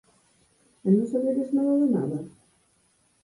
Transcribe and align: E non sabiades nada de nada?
E 0.85 0.87
non 0.95 1.05
sabiades 1.11 1.49
nada 1.55 1.73
de 1.81 1.87
nada? 1.95 2.19